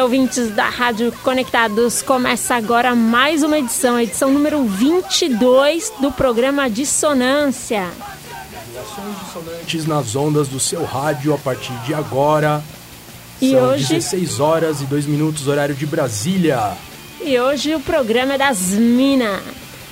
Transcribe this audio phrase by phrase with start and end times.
[0.00, 2.00] Salve, ouvintes da Rádio Conectados!
[2.00, 7.88] Começa agora mais uma edição, edição número 22 do programa Dissonância.
[8.80, 12.62] Ações dissonantes nas ondas do seu rádio a partir de agora.
[13.42, 16.72] E São hoje- 16 horas e 2 minutos, horário de Brasília.
[17.22, 19.42] E hoje o programa é das Minas.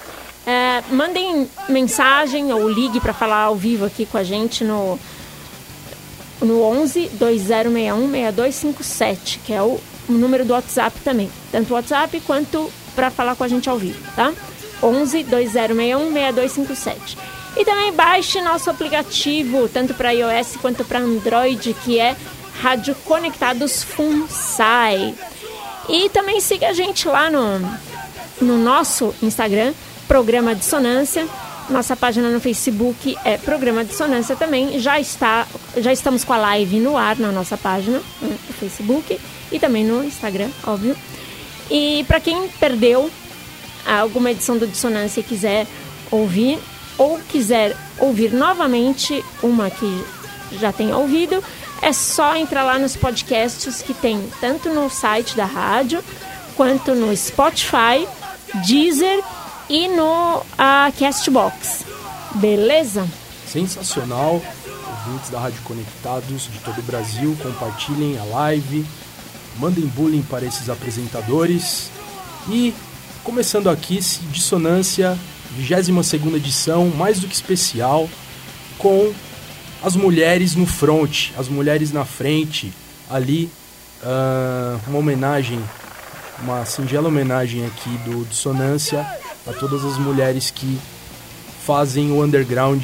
[0.47, 4.97] Eh, mandem mensagem ou ligue para falar ao vivo aqui com a gente no,
[6.41, 11.29] no 11 2061 6257, que é o número do WhatsApp também.
[11.51, 14.33] Tanto o WhatsApp quanto para falar com a gente ao vivo, tá?
[14.81, 17.19] 11 2061 6257.
[17.56, 22.14] E também baixe nosso aplicativo, tanto para iOS quanto para Android, que é
[22.61, 25.14] Rádio Conectados FUNSAI.
[25.89, 27.58] E também siga a gente lá no,
[28.40, 29.72] no nosso Instagram,
[30.06, 31.27] Programa Dissonância.
[31.70, 34.78] Nossa página no Facebook é Programa Dissonância também.
[34.78, 35.46] Já está,
[35.78, 39.18] já estamos com a live no ar na nossa página no Facebook
[39.50, 40.96] e também no Instagram, óbvio.
[41.70, 43.11] E para quem perdeu
[43.86, 45.67] alguma edição do Dissonância e quiser
[46.11, 46.58] ouvir
[46.98, 50.05] ou quiser ouvir novamente uma que
[50.52, 51.42] já tenha ouvido,
[51.83, 56.02] é só entrar lá nos podcasts que tem tanto no site da rádio
[56.56, 58.06] quanto no Spotify,
[58.67, 59.23] Deezer
[59.68, 61.85] e no ah, Castbox.
[62.36, 63.06] Beleza?
[63.46, 64.42] Sensacional.
[65.06, 68.85] Ouvintes da Rádio Conectados de todo o Brasil, compartilhem a live,
[69.58, 71.90] mandem bullying para esses apresentadores.
[72.48, 72.74] E
[73.23, 74.01] começando aqui,
[74.33, 75.17] Dissonância,
[75.56, 78.08] 22 edição, mais do que especial,
[78.78, 79.12] com
[79.83, 82.72] as mulheres no front, as mulheres na frente,
[83.11, 83.50] ali,
[84.02, 85.58] ah, uma homenagem,
[86.42, 89.06] uma singela homenagem aqui do Dissonância
[89.46, 90.78] a todas as mulheres que
[91.64, 92.83] fazem o underground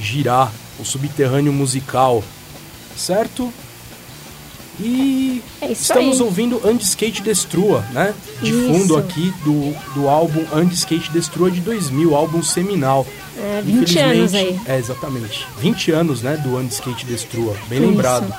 [0.00, 2.24] girar, o subterrâneo musical,
[2.96, 3.52] certo?
[4.80, 6.26] E É estamos aí.
[6.26, 8.12] ouvindo Skate Destrua, né?
[8.42, 8.66] De Isso.
[8.66, 13.06] fundo aqui do, do álbum Skate Destrua de 2000, álbum seminal.
[13.36, 14.58] É, 20 anos aí.
[14.66, 15.46] É, exatamente.
[15.60, 17.88] 20 anos, né, do Skate Destrua, bem Isso.
[17.90, 18.32] lembrado.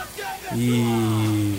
[0.56, 1.56] E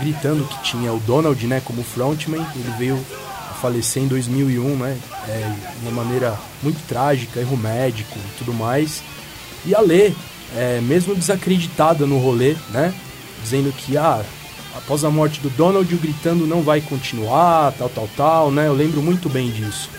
[0.00, 3.06] gritando que tinha o Donald, né, como frontman, ele veio
[3.50, 4.96] a falecer em 2001, né,
[5.28, 9.02] é, de uma maneira muito trágica, erro médico e tudo mais.
[9.64, 10.12] E a Lê,
[10.54, 12.94] é, mesmo desacreditada no rolê, né,
[13.42, 14.22] dizendo que, ah,
[14.76, 18.74] após a morte do Donald, o gritando não vai continuar, tal, tal, tal, né, eu
[18.74, 19.90] lembro muito bem disso.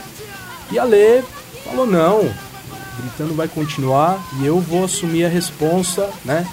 [0.72, 1.24] E a Lê
[1.64, 6.48] falou, não, o gritando vai continuar e eu vou assumir a responsa, né,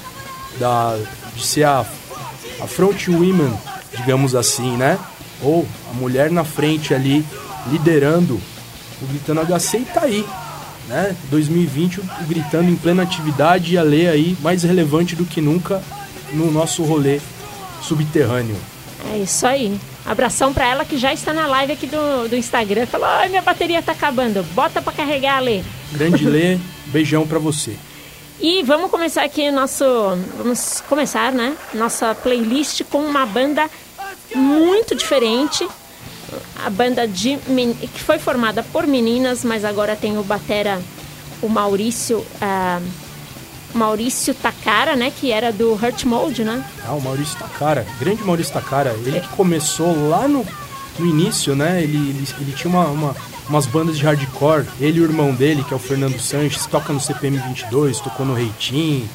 [0.58, 0.96] da,
[1.34, 1.84] de ser a
[2.60, 3.52] a front women,
[3.96, 4.98] digamos assim, né?
[5.42, 7.24] Ou a mulher na frente ali,
[7.66, 8.40] liderando
[9.02, 10.26] o Gritando HC e tá aí,
[10.88, 11.14] né?
[11.30, 15.82] 2020, o Gritando em plena atividade e a lei aí mais relevante do que nunca
[16.32, 17.20] no nosso rolê
[17.82, 18.56] subterrâneo.
[19.12, 19.78] É isso aí.
[20.04, 22.86] Abração pra ela que já está na live aqui do, do Instagram.
[22.86, 24.42] Falou: ai, minha bateria tá acabando.
[24.54, 25.62] Bota pra carregar, Lê.
[25.92, 27.76] Grande Lê, beijão pra você.
[28.40, 29.84] E vamos começar aqui nosso.
[30.36, 31.56] Vamos começar, né?
[31.74, 33.70] Nossa playlist com uma banda
[34.34, 35.66] muito diferente.
[36.64, 37.36] A banda de
[37.92, 40.80] que foi formada por meninas, mas agora tem o batera,
[41.42, 42.80] o Maurício, ah,
[43.74, 45.12] Maurício Takara, né?
[45.18, 46.64] Que era do Hurt Mode, né?
[46.86, 48.96] Ah, o Maurício Takara, grande Maurício Takara.
[49.04, 50.46] Ele que começou lá no,
[50.98, 51.82] no início, né?
[51.82, 53.16] Ele, ele, ele tinha uma, uma,
[53.48, 54.66] umas bandas de hardcore.
[54.80, 58.24] Ele e o irmão dele, que é o Fernando Sanches, toca no CPM 22, tocou
[58.24, 59.08] no Reitinho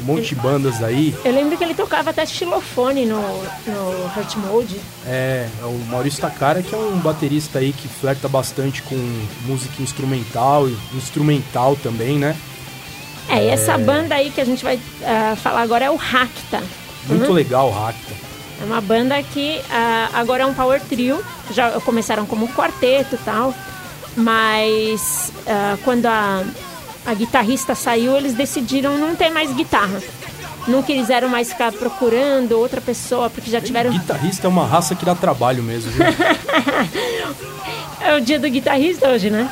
[0.00, 1.14] um monte de bandas aí.
[1.24, 4.80] Eu lembro que ele tocava até xilofone no, no Hurt Mode.
[5.06, 8.96] É, é o Maurício Takara, que é um baterista aí que flerta bastante com
[9.46, 12.36] música instrumental, instrumental também, né?
[13.28, 13.78] É, e essa é...
[13.78, 16.62] banda aí que a gente vai uh, falar agora é o Racta.
[17.06, 17.32] Muito uhum.
[17.32, 18.14] legal o Racta.
[18.60, 21.22] É uma banda que uh, agora é um power trio,
[21.52, 23.54] já começaram como quarteto e tal,
[24.16, 26.44] mas uh, quando a
[27.08, 30.02] a guitarrista saiu, eles decidiram não ter mais guitarra.
[30.66, 33.90] Não quiseram mais ficar procurando outra pessoa, porque já tiveram.
[33.90, 36.04] Guitarrista é uma raça que dá trabalho mesmo, viu?
[38.06, 39.50] é o dia do guitarrista hoje, né?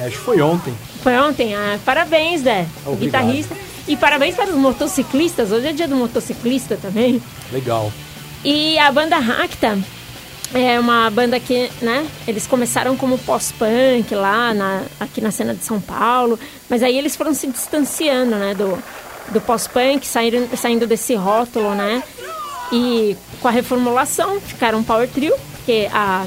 [0.00, 0.72] É, acho que foi ontem.
[1.02, 1.54] Foi ontem?
[1.54, 2.66] Ah, parabéns, Zé.
[2.86, 3.54] O guitarrista.
[3.86, 5.52] E parabéns para os motociclistas.
[5.52, 7.22] Hoje é dia do motociclista também.
[7.52, 7.92] Legal.
[8.42, 9.78] E a banda Racta
[10.54, 15.64] é uma banda que, né, eles começaram como pós-punk lá, na, aqui na cena de
[15.64, 16.38] São Paulo,
[16.70, 18.78] mas aí eles foram se distanciando, né, do,
[19.32, 22.02] do pós-punk, saindo, saindo desse rótulo, né,
[22.72, 26.24] e com a reformulação ficaram um power trio, porque a,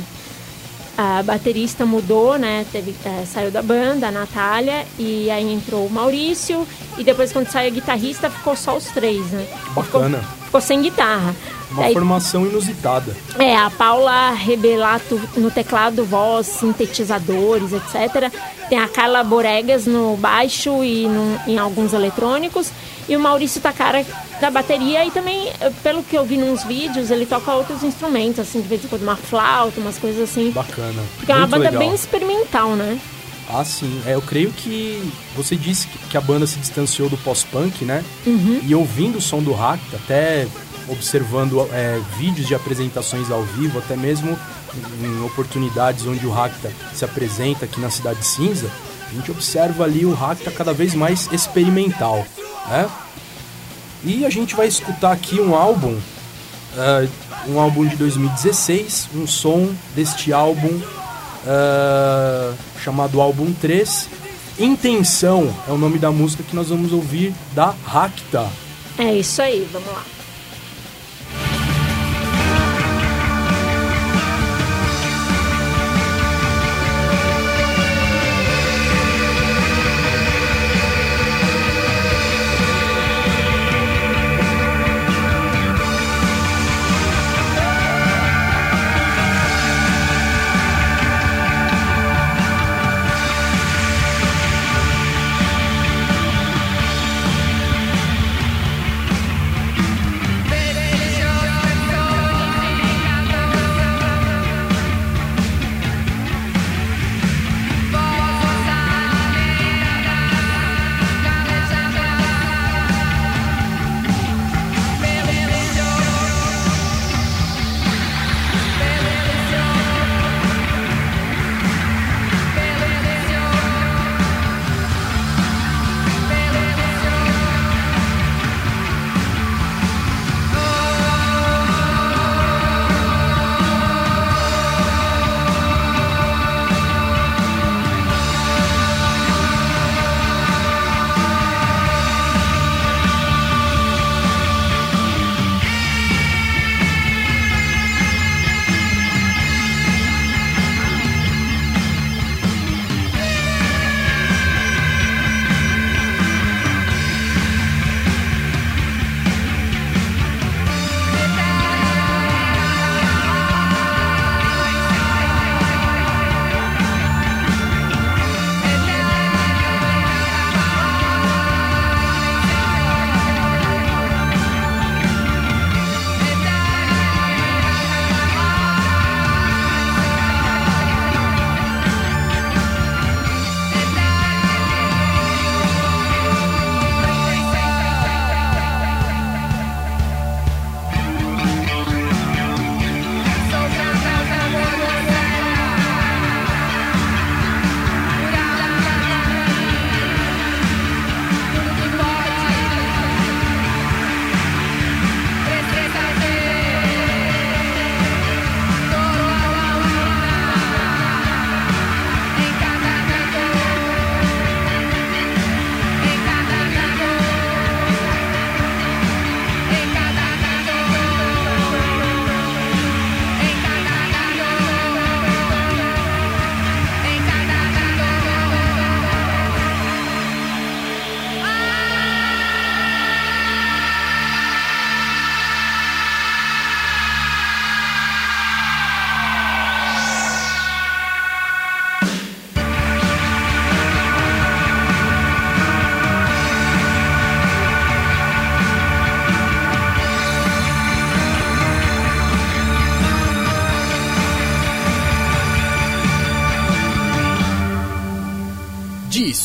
[0.97, 5.89] a baterista mudou, né, teve, é, saiu da banda, a Natália, e aí entrou o
[5.89, 9.47] Maurício, e depois quando saiu a guitarrista ficou só os três, né.
[9.73, 10.17] Bacana.
[10.17, 11.33] Ficou, ficou sem guitarra.
[11.71, 13.15] Uma Aí, formação inusitada.
[13.37, 18.31] É, a Paula Rebelato no teclado, voz, sintetizadores, etc.
[18.69, 22.71] Tem a Carla Boregas no baixo e no, em alguns eletrônicos.
[23.09, 24.05] E o Maurício Takara
[24.39, 25.05] da bateria.
[25.05, 25.51] E também,
[25.83, 29.03] pelo que eu vi nos vídeos, ele toca outros instrumentos, assim, de vez em quando
[29.03, 30.51] uma flauta, umas coisas assim.
[30.51, 31.03] Bacana.
[31.17, 31.79] Porque Muito é uma banda legal.
[31.79, 32.99] bem experimental, né?
[33.49, 34.01] Ah, sim.
[34.05, 35.01] É, eu creio que
[35.35, 38.03] você disse que a banda se distanciou do pós-punk, né?
[38.25, 38.59] Uhum.
[38.61, 40.47] E ouvindo o som do Hack, até
[40.87, 44.37] observando é, vídeos de apresentações ao vivo, até mesmo
[45.01, 48.69] em oportunidades onde o Racta se apresenta aqui na Cidade Cinza,
[49.09, 52.25] a gente observa ali o Racta cada vez mais experimental,
[52.67, 52.89] né?
[54.03, 57.09] E a gente vai escutar aqui um álbum, uh,
[57.49, 60.79] um álbum de 2016, um som deste álbum
[61.47, 64.09] uh, chamado Álbum 3.
[64.59, 68.47] Intenção é o nome da música que nós vamos ouvir da Racta.
[68.97, 70.16] É isso aí, vamos lá.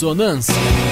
[0.03, 0.92] Dissonância.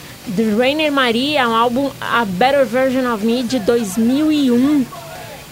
[0.35, 4.85] The Rainer Maria, um álbum A Better Version of Me de 2001.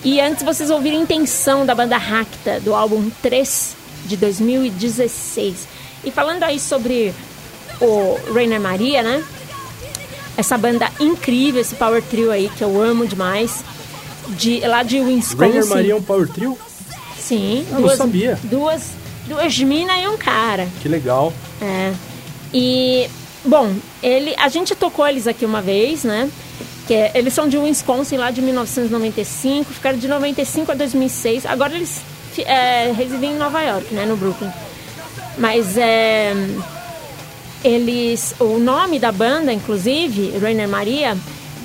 [0.03, 5.67] E antes vocês ouviram Intenção da banda Racta, do álbum 3 de 2016.
[6.03, 7.13] E falando aí sobre
[7.81, 9.23] o Rainer Maria, né?
[10.37, 13.63] Essa banda incrível, esse power trio aí que eu amo demais.
[14.29, 15.37] De, lá de Wisconsin.
[15.37, 16.57] Rainer Maria é um power trio?
[17.17, 17.65] Sim.
[17.71, 18.39] Eu duas, não sabia.
[18.43, 18.83] Duas,
[19.27, 20.67] duas minas e um cara.
[20.81, 21.33] Que legal.
[21.59, 21.93] É.
[22.53, 23.09] E
[23.45, 26.29] Bom, ele, a gente tocou eles aqui uma vez, né?
[26.87, 31.45] Que é, eles são de Wisconsin lá de 1995, ficaram de 95 a 2006.
[31.45, 32.01] Agora eles
[32.37, 34.05] é, residem em Nova York, né?
[34.05, 34.51] No Brooklyn.
[35.37, 36.33] Mas é,
[37.63, 41.17] eles, o nome da banda, inclusive, Rainer Maria,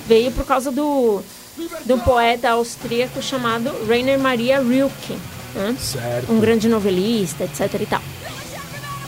[0.06, 1.22] veio por causa do,
[1.84, 5.16] do poeta austríaco chamado Rainer Maria Rilke.
[5.54, 5.76] né?
[6.28, 8.02] Um grande novelista, etc e tal.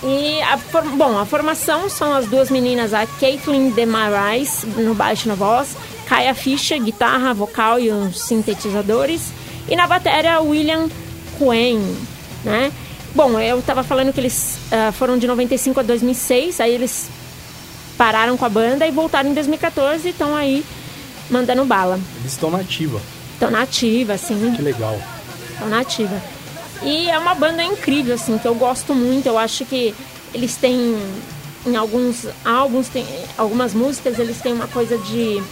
[0.02, 0.56] E, a,
[0.96, 5.76] bom, a formação são as duas meninas, a Caitlin Demarais, no baixo e na voz,
[6.06, 9.32] Kaya Fischer, guitarra, vocal e os sintetizadores,
[9.68, 10.88] e na bateria, William
[11.38, 11.80] Coen,
[12.44, 12.70] né?
[13.14, 17.08] Bom, eu tava falando que eles ah, foram de 95 a 2006, aí eles
[17.96, 20.64] pararam com a banda e voltaram em 2014 e estão aí
[21.30, 21.98] mandando bala.
[22.20, 23.00] Eles estão na ativa.
[23.32, 25.00] Estão na ativa, assim, Que legal.
[25.54, 26.20] Então, nativa.
[26.82, 29.26] E é uma banda incrível, assim, que eu gosto muito.
[29.26, 29.94] Eu acho que
[30.32, 30.96] eles têm,
[31.66, 33.06] em alguns álbuns, tem,
[33.36, 35.42] algumas músicas, eles têm uma coisa de.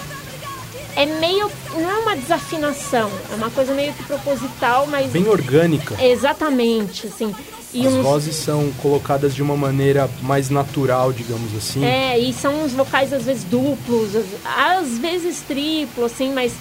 [0.97, 1.51] É meio.
[1.75, 5.11] Não é uma desafinação, é uma coisa meio que proposital, mas.
[5.11, 5.97] Bem orgânica.
[6.03, 7.35] Exatamente, assim.
[7.73, 11.85] E As uns, vozes são colocadas de uma maneira mais natural, digamos assim.
[11.85, 16.53] É, e são uns vocais às vezes duplos, às, às vezes triplo, assim, mas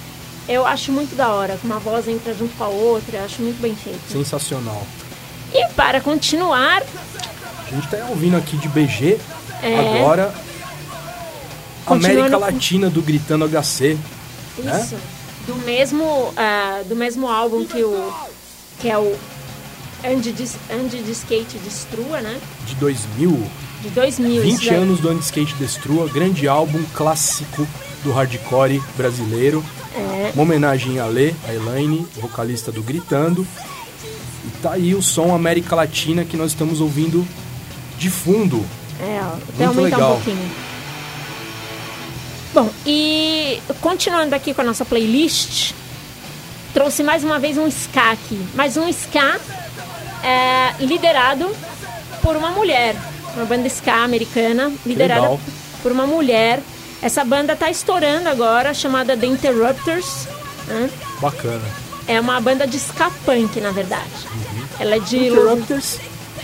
[0.47, 1.57] eu acho muito da hora.
[1.63, 4.00] Uma voz entra junto com a outra, eu acho muito bem feito.
[4.12, 4.85] Sensacional.
[5.53, 6.81] E para continuar,
[7.67, 9.17] A gente tá ouvindo aqui de BG,
[9.62, 10.00] É.
[10.00, 10.33] agora
[11.88, 13.97] América Latina do Gritando HC.
[14.59, 14.81] Né?
[14.81, 14.95] Isso.
[15.47, 18.13] Do mesmo, ah, do mesmo álbum que o
[18.79, 19.15] que é o
[20.03, 22.39] Andy de, Andy de Skate Destrua, né?
[22.67, 23.47] De 2000,
[23.81, 24.41] De 2000.
[24.41, 24.75] 20 isso daí.
[24.77, 27.67] anos do Skate Destrua, grande álbum clássico
[28.03, 29.63] do hardcore brasileiro.
[30.34, 33.45] Uma homenagem a Lê, a Elaine, vocalista do Gritando.
[34.45, 37.25] E tá aí o som América Latina que nós estamos ouvindo
[37.97, 38.65] de fundo.
[38.99, 40.12] É, até Muito legal.
[40.12, 40.51] um pouquinho.
[42.53, 45.73] Bom, e continuando aqui com a nossa playlist,
[46.73, 48.39] trouxe mais uma vez um ska aqui.
[48.53, 49.39] Mas um ska
[50.23, 51.49] é, liderado
[52.21, 52.95] por uma mulher.
[53.36, 55.39] Uma banda ska americana, liderada
[55.82, 56.62] por uma mulher.
[57.03, 60.27] Essa banda tá estourando agora, chamada The Interrupters.
[60.67, 60.89] né?
[61.19, 61.61] Bacana.
[62.07, 64.09] É uma banda de ska punk, na verdade.
[64.33, 64.65] Uhum.
[64.79, 65.27] Ela é de...
[65.27, 65.99] Interrupters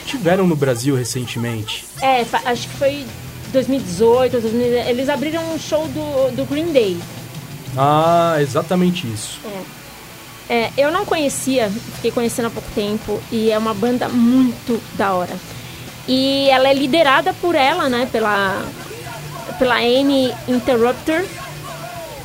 [0.09, 1.85] tiveram no Brasil recentemente.
[2.01, 3.05] É, acho que foi
[3.53, 6.97] 2018, 2000, eles abriram um show do, do Green Day.
[7.77, 9.39] Ah, exatamente isso.
[10.49, 15.13] É, eu não conhecia, fiquei conhecendo há pouco tempo, e é uma banda muito da
[15.13, 15.35] hora.
[16.07, 18.65] E ela é liderada por ela, né, pela,
[19.57, 21.25] pela Amy Interrupter.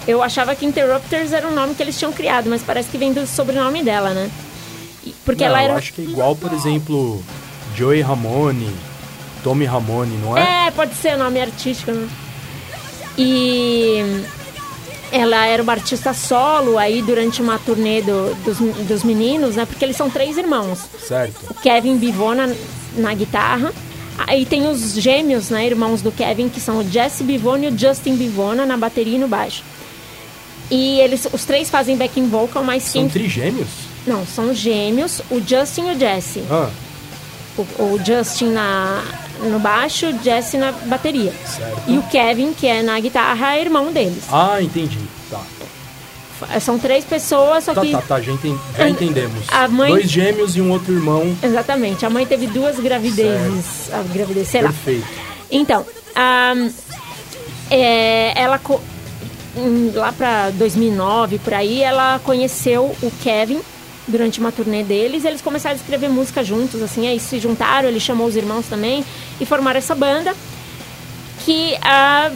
[0.06, 3.12] Eu achava que Interrupters era um nome que eles tinham criado, mas parece que vem
[3.12, 4.30] do sobrenome dela, né?
[5.24, 5.74] Porque Não, ela eu era.
[5.78, 7.22] acho que é igual, por exemplo,
[7.74, 8.70] Joey Ramone,
[9.42, 10.66] Tommy Ramone, não é?
[10.66, 12.08] É, pode ser o nome artístico, né?
[13.16, 14.24] E
[15.12, 19.64] ela era uma artista solo aí durante uma turnê do- dos, dos meninos, né?
[19.64, 20.80] Porque eles são três irmãos.
[21.06, 21.50] Certo.
[21.50, 22.54] O Kevin Bivona
[22.96, 23.72] na guitarra.
[24.16, 25.66] Aí tem os gêmeos, né?
[25.66, 29.18] Irmãos do Kevin, que são o Jesse Bivona e o Justin Bivona na bateria e
[29.18, 29.62] no baixo.
[30.70, 33.08] E eles, os três fazem backing vocal, mas São quem...
[33.10, 33.68] trigêmeos?
[34.06, 36.42] Não, são gêmeos, o Justin e o Jesse.
[36.50, 36.68] Ah,
[37.56, 39.02] O, o Justin na,
[39.42, 41.32] no baixo, o Jesse na bateria.
[41.46, 41.82] certo.
[41.88, 44.24] E o Kevin, que é na guitarra, é irmão deles.
[44.30, 44.98] Ah, entendi.
[46.60, 47.92] São três pessoas, só Tá, que.
[47.92, 49.44] tá, tá, já, enten- já entendemos.
[49.48, 51.34] A mãe- Dois gêmeos e um outro irmão.
[51.42, 52.04] Exatamente.
[52.04, 53.92] A mãe teve duas gravidezes.
[53.92, 54.68] A gravidez, sei lá.
[54.70, 55.06] Perfeito.
[55.50, 56.70] Então, ahn,
[57.70, 58.80] é, ela co-
[59.94, 63.60] lá pra 2009 por aí, ela conheceu o Kevin
[64.08, 65.24] durante uma turnê deles.
[65.24, 67.88] Eles começaram a escrever música juntos, assim, aí se juntaram.
[67.88, 69.04] Ele chamou os irmãos também
[69.40, 70.34] e formaram essa banda
[71.44, 72.30] que ah,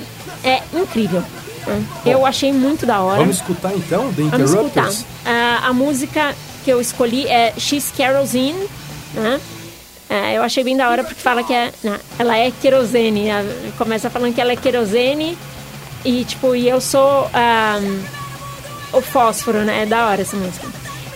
[0.45, 1.23] é incrível.
[1.69, 1.85] Né?
[2.07, 3.19] Eu achei muito da hora.
[3.21, 4.65] Vamos escutar então The Vamos escutar.
[4.89, 5.05] Interrupters?
[5.25, 8.67] Ah, a música que eu escolhi é She's Kerosene,
[9.15, 9.41] né?
[10.11, 13.31] É, eu achei bem da hora porque fala que é, né, ela é querosene.
[13.31, 13.45] A-
[13.77, 15.37] Começa falando que ela é querosene
[16.05, 17.79] e tipo, e eu sou ah,
[18.93, 19.83] o fósforo, né?
[19.83, 20.67] É da hora essa música.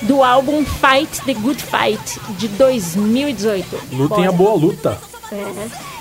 [0.03, 3.81] Do álbum Fight the Good Fight de 2018.
[3.93, 4.29] Lutem Bora.
[4.29, 4.99] a boa luta.
[5.31, 5.92] É.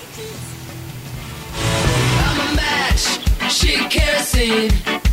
[3.62, 4.72] she kerosene.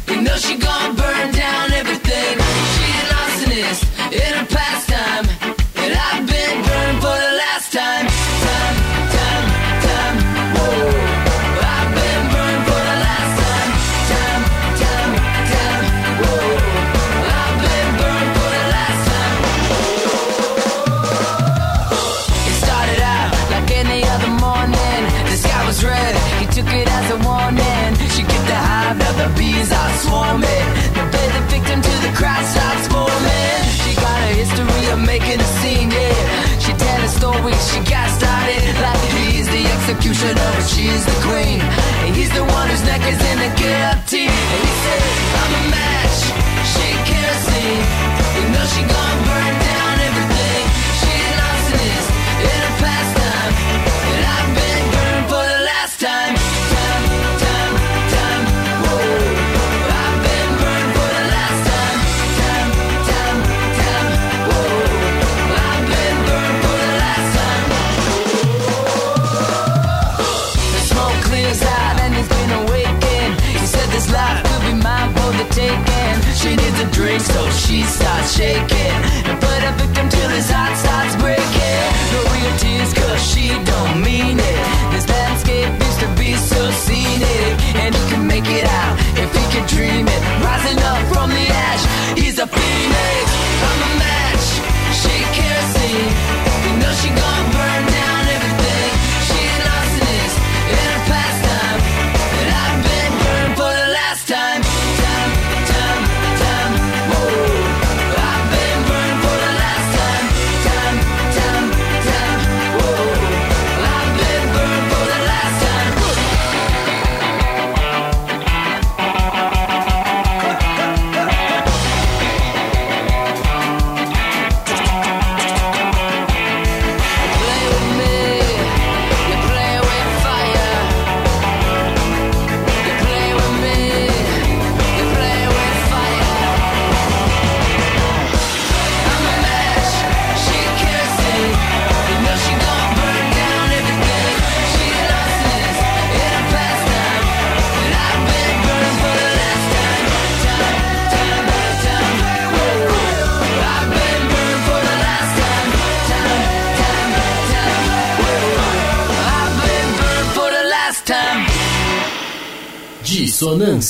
[0.09, 2.35] You know she gon' burn down everything.
[2.75, 3.83] She an arsonist
[4.21, 5.27] in her pastime.
[5.77, 6.38] And I've been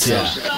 [0.07, 0.48] Yeah.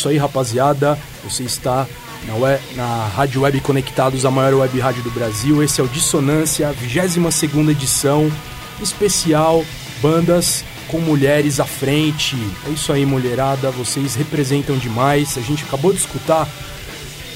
[0.00, 0.98] isso aí, rapaziada.
[1.22, 1.86] Você está
[2.26, 2.74] na, web, é?
[2.74, 5.62] na Rádio Web Conectados, a maior web rádio do Brasil.
[5.62, 8.32] Esse é o Dissonância, 22 edição,
[8.80, 9.62] especial
[10.00, 12.34] bandas com mulheres à frente.
[12.66, 15.36] É isso aí, mulherada, vocês representam demais.
[15.36, 16.48] A gente acabou de escutar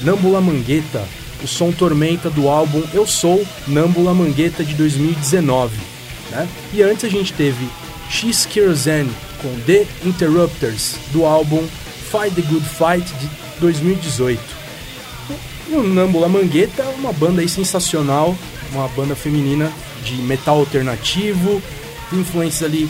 [0.01, 1.07] Nambula Mangueta,
[1.43, 5.77] o som tormenta do álbum Eu Sou Nambula Mangueta de 2019.
[6.31, 6.47] Né?
[6.73, 7.69] E antes a gente teve
[8.09, 9.05] She's Kirzan
[9.39, 11.63] com The Interrupters do álbum
[12.05, 14.39] Fight the Good Fight de 2018.
[15.69, 18.35] E o Nambula Mangueta é uma banda aí sensacional,
[18.71, 19.71] uma banda feminina
[20.03, 21.61] de metal alternativo,
[22.09, 22.89] tem influências ali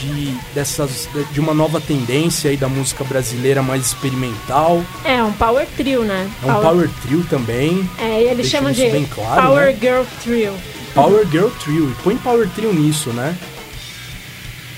[0.00, 4.82] de, dessas, de uma nova tendência aí da música brasileira mais experimental.
[5.04, 6.30] É um power trio, né?
[6.42, 7.88] É um power trio também.
[7.98, 9.78] É, e eles chamam de claro, Power né?
[9.80, 10.54] Girl Trio.
[10.94, 11.90] Power Girl Trio.
[11.90, 13.36] E põe Power Trio nisso, né?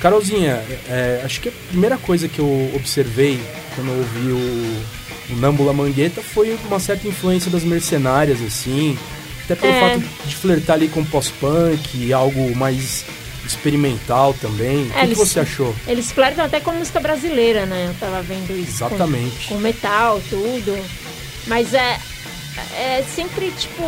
[0.00, 3.40] Carolzinha, é, acho que a primeira coisa que eu observei
[3.74, 8.98] quando eu ouvi o, o Nambula Mangueta foi uma certa influência das mercenárias, assim.
[9.44, 9.80] Até pelo É.
[9.80, 13.04] fato de flertar ali com pós-punk, algo mais
[13.44, 14.84] experimental também.
[14.84, 15.74] O que, que eles- você achou?
[15.86, 17.88] Eles flertam até com música brasileira, né?
[17.90, 18.78] Eu tava vendo isso.
[18.78, 19.48] com- Exatamente.
[19.48, 20.78] Com, metal, tudo.
[21.46, 21.98] Mas é,
[22.74, 23.82] é sempre, tipo...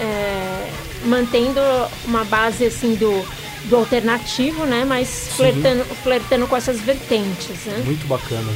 [0.00, 0.68] é,
[1.04, 1.60] mantendo
[2.06, 3.24] uma base, assim, do,
[3.64, 4.84] do alternativo, né?
[4.86, 7.82] Mas flertando, flertando com essas vertentes, né?
[7.84, 8.52] Muito bacana.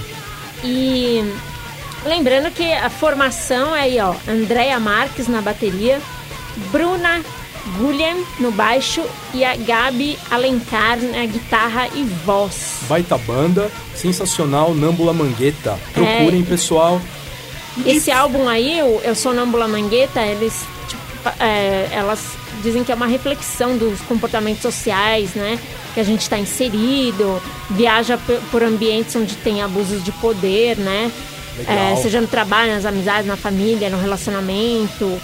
[0.65, 1.23] E
[2.05, 6.01] lembrando que a formação é aí, ó, Andréia Marques na bateria,
[6.73, 7.23] Bruna
[7.79, 9.03] Guilhem no baixo
[9.35, 12.79] e a Gabi Alencar na guitarra e voz.
[12.89, 15.79] Baita banda, sensacional, Nambula Mangueta.
[15.93, 17.01] Procurem, pessoal.
[17.85, 20.65] Esse álbum aí, o Eu Sou Nambula Mangueta, eles,
[21.39, 22.21] é, elas
[22.63, 25.59] dizem que é uma reflexão dos comportamentos sociais, né?
[25.95, 28.19] Que a gente está inserido, viaja
[28.51, 31.11] por ambientes onde tem abusos de poder, né?
[31.67, 35.21] É, seja no trabalho, nas amizades, na família, no relacionamento.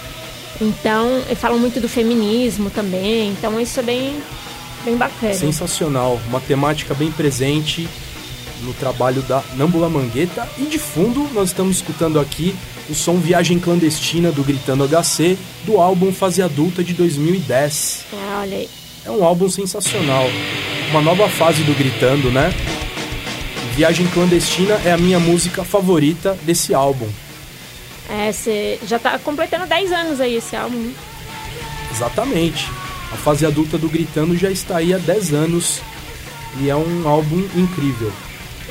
[0.59, 3.29] Então, e falam muito do feminismo também.
[3.29, 4.17] Então, isso é bem,
[4.83, 5.33] bem bacana.
[5.33, 7.87] Sensacional, uma temática bem presente
[8.63, 10.47] no trabalho da Nambula Mangueta.
[10.57, 12.55] E de fundo, nós estamos escutando aqui
[12.89, 18.05] o som Viagem Clandestina do Gritando HC, do álbum Fase Adulta de 2010.
[18.13, 18.69] É, olha aí.
[19.05, 20.25] É um álbum sensacional.
[20.91, 22.53] Uma nova fase do Gritando, né?
[23.75, 27.09] Viagem Clandestina é a minha música favorita desse álbum.
[28.09, 30.91] É, você já tá completando 10 anos aí esse álbum.
[31.91, 32.69] Exatamente.
[33.11, 35.81] A fase adulta do Gritando já está aí há 10 anos
[36.59, 38.11] e é um álbum incrível.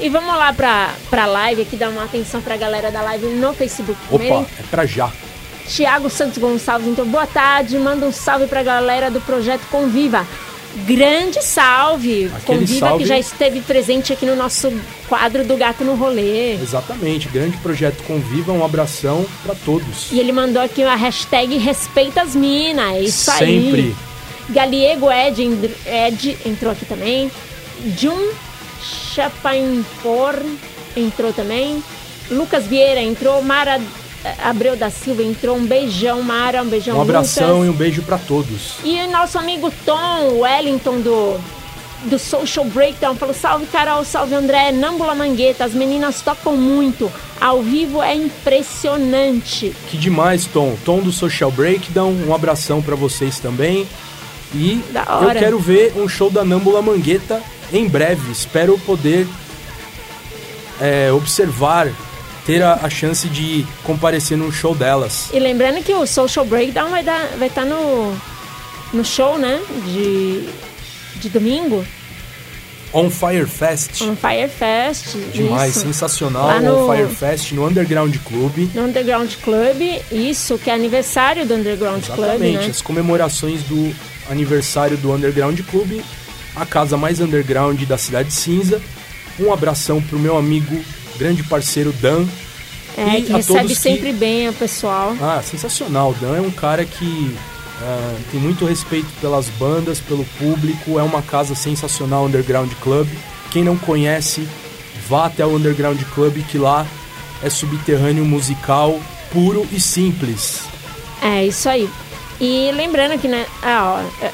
[0.02, 3.54] E vamos lá pra, pra live aqui, dar uma atenção pra galera da live no
[3.54, 4.40] Facebook primeiro.
[4.40, 5.10] Opa, é pra já.
[5.68, 10.26] Tiago Santos Gonçalves, então boa tarde, manda um salve pra galera do Projeto Conviva.
[10.86, 12.32] Grande salve!
[12.34, 14.72] Aquele Conviva salve- que já esteve presente aqui no nosso
[15.08, 16.54] quadro do Gato no Rolê.
[16.54, 20.10] Exatamente, grande projeto Conviva, um abração pra todos.
[20.10, 22.96] E ele mandou aqui a hashtag Respeita as Minas.
[22.96, 23.38] É isso aí.
[23.38, 23.96] Sempre.
[24.50, 25.42] Galiego Ed,
[25.86, 27.30] Ed entrou aqui também.
[27.98, 28.30] Jun
[28.82, 30.34] Chapainpor
[30.96, 31.82] entrou também.
[32.30, 33.42] Lucas Vieira entrou.
[33.42, 33.80] Mara
[34.24, 35.56] eh, Abreu da Silva entrou.
[35.56, 36.62] Um beijão, Mara.
[36.62, 37.66] Um beijão, Um abração Lucas.
[37.66, 38.74] e um beijo pra todos.
[38.84, 41.38] E o nosso amigo Tom Wellington do,
[42.04, 47.10] do Social Breakdown falou: Salve Carol, salve André, Nambula Mangueta, as meninas tocam muito.
[47.40, 49.74] Ao vivo é impressionante.
[49.90, 50.76] Que demais, Tom.
[50.84, 53.86] Tom do Social Breakdown, um abração pra vocês também.
[54.54, 57.42] E eu quero ver um show da Nambula Mangueta
[57.72, 58.30] em breve.
[58.30, 59.26] Espero poder
[60.80, 61.90] é, observar,
[62.44, 65.28] ter a, a chance de comparecer num show delas.
[65.32, 68.16] E lembrando que o Social Breakdown vai estar vai tá no,
[68.92, 69.60] no show, né?
[69.86, 70.48] De,
[71.20, 71.84] de domingo,
[72.94, 74.02] On Fire Fest.
[74.02, 75.16] no Fire Fest.
[75.32, 75.80] Demais, isso.
[75.80, 76.46] sensacional.
[76.46, 78.68] Lá no- On Fire Fest no Underground Club.
[78.74, 79.80] No Underground Club,
[80.10, 82.66] isso, que é aniversário do Underground Club, Exatamente, né?
[82.66, 83.94] as comemorações do
[84.30, 86.02] aniversário do Underground Club,
[86.56, 88.80] a casa mais underground da Cidade Cinza.
[89.38, 90.82] Um abração pro meu amigo,
[91.18, 92.26] grande parceiro Dan.
[92.96, 95.16] É, E que a recebe todos que- sempre bem o pessoal.
[95.20, 96.14] Ah, sensacional.
[96.20, 97.34] Dan é um cara que
[97.80, 100.98] ah, tem muito respeito pelas bandas, pelo público.
[100.98, 103.08] É uma casa sensacional, Underground Club.
[103.50, 104.46] Quem não conhece,
[105.08, 106.86] vá até o Underground Club, que lá
[107.42, 109.00] é subterrâneo musical
[109.32, 110.60] puro e simples.
[111.22, 111.88] É, isso aí.
[112.40, 113.46] E lembrando que, né?
[113.62, 114.32] Ah, ó, é-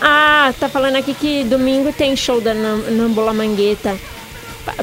[0.00, 3.96] ah, tá falando aqui que domingo tem show da Nam- Nambola Mangueta.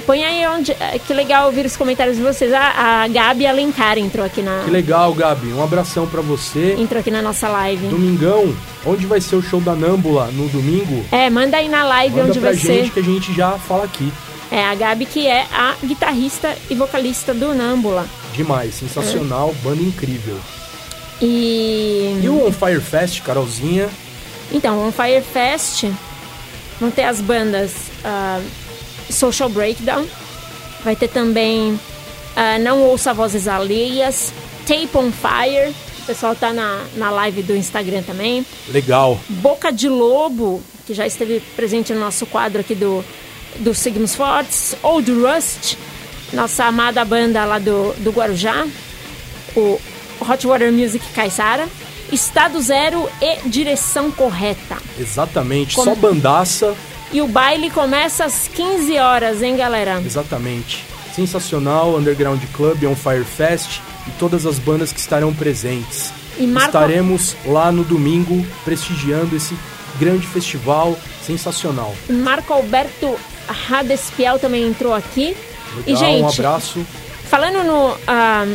[0.05, 0.73] Põe aí onde.
[0.73, 2.53] é, Que legal ouvir os comentários de vocês.
[2.53, 5.47] Ah, a Gabi Alencar entrou aqui na, Que legal, Gabi.
[5.53, 6.75] Um abração pra você.
[6.77, 7.87] entrou aqui na nossa live.
[7.87, 11.03] Domingão, onde vai ser o show da Nambula no domingo?
[11.11, 12.91] É, manda aí na live Manda onde pra vai gente ser.
[12.91, 14.11] que a gente já fala aqui.
[14.51, 18.05] É a Gabi que é a guitarrista e vocalista do Nambula.
[18.35, 20.37] Demais, sensacional, banda incrível.
[21.21, 22.19] E.
[22.23, 23.89] E o On Fire Fest, Carolzinha?
[24.51, 25.85] Então, o Fire Fest
[26.79, 27.71] vão ter as bandas
[28.03, 28.41] ah,
[29.09, 30.05] Social Breakdown,
[30.83, 31.79] vai ter também
[32.35, 34.33] ah, Não Ouça Vozes Alheias,
[34.65, 35.73] Tape on Fire.
[35.99, 38.45] O pessoal tá na, na live do Instagram também.
[38.69, 39.19] Legal.
[39.29, 43.05] Boca de Lobo, que já esteve presente no nosso quadro aqui do,
[43.57, 44.75] do Signos Fortes.
[44.81, 45.77] Old Rust,
[46.33, 48.65] nossa amada banda lá do, do Guarujá.
[49.55, 49.79] O
[50.21, 51.67] Hot Water Music Caissara.
[52.11, 54.77] Estado Zero e Direção Correta.
[54.99, 55.75] Exatamente.
[55.75, 56.75] Como- Só bandaça.
[57.13, 60.01] E o baile começa às 15 horas, hein, galera?
[60.05, 60.83] Exatamente.
[61.15, 66.11] Sensacional, Underground Club, On Fire Fest e todas as bandas que estarão presentes.
[66.37, 69.53] E Marco- Estaremos lá no domingo prestigiando esse
[69.99, 71.93] grande festival sensacional.
[72.09, 73.17] Marco Alberto
[73.67, 75.35] Radespiel também entrou aqui.
[75.75, 76.85] Legal, e, gente, um abraço.
[77.29, 77.97] falando no.
[78.07, 78.45] ah,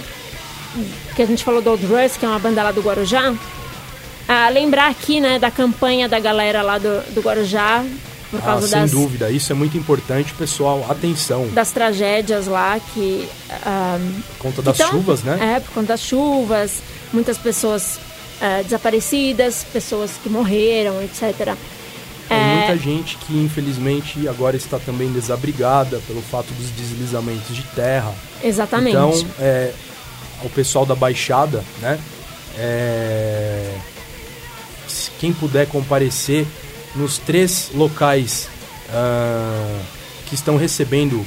[1.15, 3.35] que a gente falou do Old Rush, que é uma banda lá do Guarujá.
[4.29, 7.85] ah, lembrar aqui, né, da campanha da galera lá do, do Guarujá,
[8.31, 10.85] por Ah, causa sem das, dúvida, isso é muito importante, pessoal.
[10.91, 13.29] Atenção, das tragédias lá que.
[13.65, 13.99] ah,
[14.37, 15.55] por conta das então, chuvas, né?
[15.57, 17.99] É, por conta das chuvas, muitas pessoas
[18.41, 21.55] ah, desaparecidas, pessoas que morreram, etc.
[22.29, 27.63] Tem É, muita gente que infelizmente agora está também desabrigada pelo fato dos deslizamentos de
[27.77, 28.13] terra.
[28.43, 28.97] exatamente.
[28.97, 29.73] Então, é,
[30.43, 31.99] o pessoal da Baixada, né?
[32.59, 33.75] é,
[35.19, 36.47] quem puder comparecer
[36.95, 38.49] nos três locais
[38.91, 39.79] ah,
[40.27, 41.25] que estão recebendo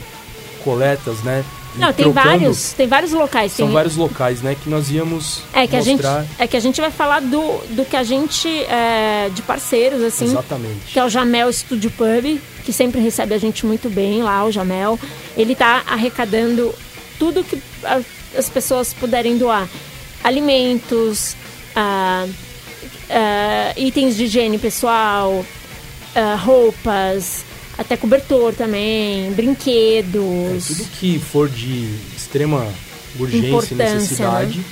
[0.63, 1.43] coletas, né?
[1.75, 3.51] Não, tem vários, tem vários locais.
[3.51, 4.55] São tem, vários locais, né?
[4.61, 6.25] Que nós íamos É que, a gente, mostrar.
[6.39, 8.47] é que a gente vai falar do, do que a gente.
[8.63, 10.25] é, de parceiros, assim.
[10.25, 10.91] Exatamente.
[10.91, 14.51] Que é o Jamel Studio Pub, que sempre recebe a gente muito bem lá, o
[14.51, 14.99] Jamel.
[15.37, 16.73] Ele tá arrecadando
[17.19, 17.61] tudo que
[18.35, 19.69] as pessoas puderem doar.
[20.23, 21.35] Alimentos,
[21.75, 22.25] ah,
[23.09, 25.45] ah, itens de higiene pessoal,
[26.15, 27.43] ah, roupas,
[27.77, 30.67] até cobertor também, brinquedos.
[30.67, 32.65] Tudo que for de extrema
[33.19, 34.63] urgência e Importância, né?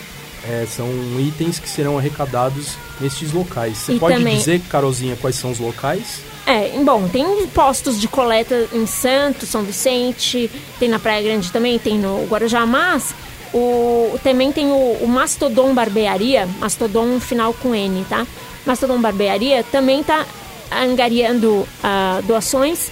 [0.46, 0.88] É, são
[1.20, 3.78] itens que serão arrecadados nestes locais.
[3.78, 6.22] Você E pode também- dizer, Carolzinha, quais são os locais?
[6.46, 11.78] É, bom, tem postos de coleta em Santos, São Vicente, tem na Praia Grande também,
[11.78, 13.14] tem no Guarujá, mas
[13.54, 18.26] o, também tem o, o Mastodon Barbearia, Mastodon final com N, tá?
[18.66, 20.26] Mastodon Barbearia também tá
[20.72, 22.92] angariando ah, doações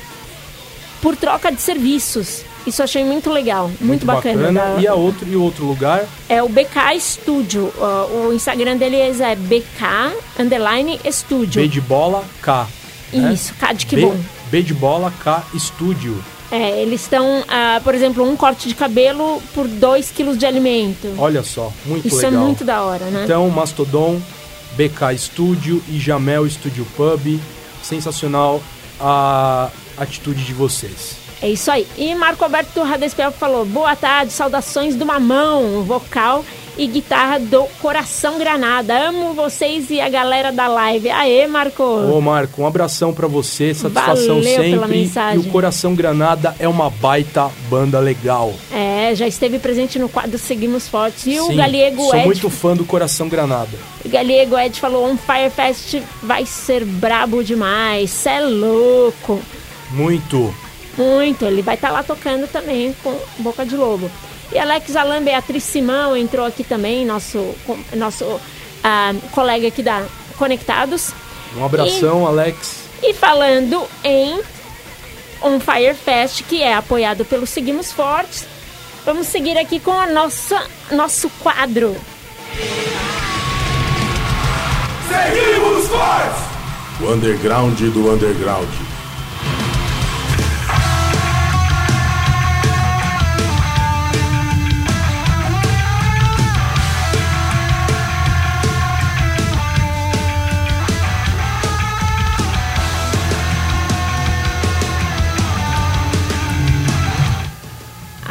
[1.01, 2.41] por troca de serviços.
[2.65, 4.51] Isso eu achei muito legal, muito, bacana.
[4.51, 7.71] da- E, a outro, e o outro lugar, É o BK Studio.
[7.79, 11.61] ah, o Instagram deles é BK Underline Studio.
[11.61, 12.67] B de bola, K.
[13.13, 13.33] né?
[13.33, 14.17] Isso, K de que B, bom.
[14.49, 16.23] B de bola, K Estúdio.
[16.51, 21.13] É, eles estão, ah, por exemplo, um corte de cabelo por 2 quilos de alimento.
[21.17, 22.33] Olha só, muito Isso legal.
[22.33, 23.23] é muito da hora, né?
[23.25, 24.19] Então, Mastodon,
[24.75, 27.39] BK Studio e Jamel Studio Pub.
[27.83, 28.61] Sensacional
[28.99, 31.17] a atitude de vocês.
[31.45, 31.85] É isso aí.
[31.95, 36.43] E Marco Alberto Radespel falou: boa tarde, saudações do Mamão, vocal
[36.75, 39.09] e guitarra do Coração Granada.
[39.09, 41.07] Amo vocês e a galera da live.
[41.11, 41.83] Aê, Marco!
[41.83, 44.97] Ô Marco, um abração pra você, satisfação Valeu pela sempre.
[44.97, 45.45] mensagem.
[45.45, 48.51] E o Coração Granada é uma baita banda legal.
[48.73, 51.27] É, já esteve presente no quadro Seguimos Fortes.
[51.27, 52.25] E o Sim, Galego Sou Ed.
[52.25, 53.77] muito fã do Coração Granada.
[54.03, 58.09] O Galego Ed falou: On Fire Fest vai ser brabo demais.
[58.09, 59.39] Cê é louco.
[59.91, 60.64] Muito.
[60.97, 64.09] Muito, ele vai estar lá tocando também com Boca de Lobo.
[64.51, 67.55] E Alex Alan Beatriz Simão entrou aqui também, nosso,
[67.93, 68.39] nosso
[68.83, 70.05] ah, colega aqui da
[70.37, 71.13] Conectados.
[71.57, 72.83] Um abração, Alex.
[73.01, 74.39] E falando em
[75.41, 78.45] On Fire Fest, que é apoiado pelo Seguimos Fortes,
[79.05, 81.95] vamos seguir aqui com a nossa nosso quadro.
[85.07, 86.55] Seguimos fortes!
[87.01, 88.84] O underground do underground.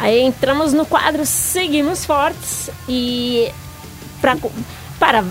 [0.05, 3.51] Aí entramos no quadro Seguimos Fortes e
[4.21, 4.37] pra,
[4.99, 5.23] para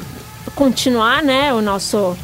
[0.56, 2.16] continuar, né, o nosso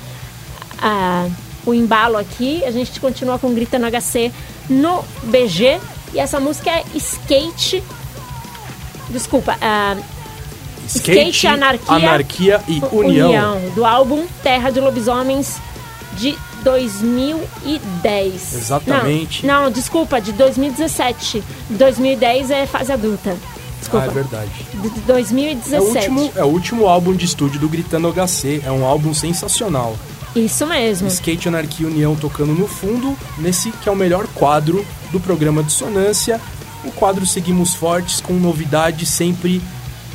[0.83, 1.29] ah,
[1.65, 4.33] o embalo aqui, a gente continua com Grita no HC
[4.69, 5.81] no BG
[6.13, 7.85] e essa música é Skate
[9.11, 9.97] Desculpa, ah,
[10.89, 13.61] Skate, Anarquia, Anarquia e União.
[13.77, 15.59] do álbum Terra de Lobisomens
[16.15, 18.55] de 2010.
[18.55, 19.47] Exatamente.
[19.47, 21.43] Não, não, desculpa, de 2017.
[21.71, 23.37] 2010 é fase adulta.
[23.37, 24.07] Ah, Desculpa.
[24.07, 24.51] é verdade.
[24.75, 25.81] de de É o, 2017.
[26.11, 28.63] último, é o último álbum de estúdio do Gritando HC.
[28.65, 29.97] É um álbum sensacional.
[30.37, 31.09] Isso mesmo.
[31.09, 36.41] Skate Anarquia União tocando no fundo, nesse que é o melhor quadro do programa Dissonância.
[36.85, 39.61] O quadro Seguimos Fortes, com novidades sempre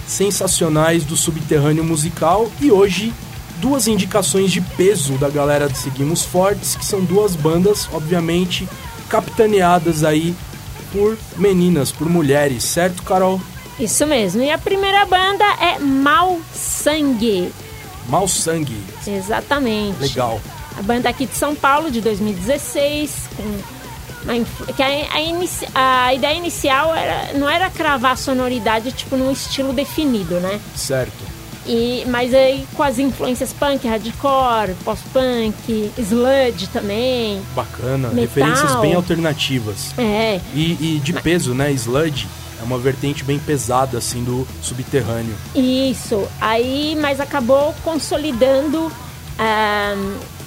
[0.08, 3.14] sensacionais do subterrâneo musical e hoje
[3.66, 8.70] duas indicações de peso da galera de Seguimos Fortes, que são duas bandas, obviamente,
[9.09, 10.36] capitaneadas aí
[10.91, 13.41] por meninas, por mulheres, certo, Carol?
[13.80, 14.43] Isso mesmo.
[14.43, 17.51] E a primeira banda é Mal Sangue.
[18.07, 18.78] Mal Sangue.
[19.07, 19.99] Exatamente.
[19.99, 20.39] Legal.
[20.78, 26.93] A banda aqui de São Paulo, de 2016, com que a, a a ideia inicial
[26.93, 30.61] era, não era cravar a sonoridade tipo num estilo definido, né?
[30.76, 31.36] Certo.
[31.68, 37.41] E, mas aí com as influências punk, hardcore, post-punk, sludge também.
[37.55, 38.09] Bacana.
[38.09, 38.22] Metal.
[38.22, 39.93] Referências bem alternativas.
[39.97, 41.72] É, E, e de peso, né?
[41.72, 42.28] Sludge
[42.59, 45.36] é uma vertente bem pesada, assim, do subterrâneo.
[45.55, 46.28] Isso.
[46.39, 48.91] Aí, mas acabou consolidando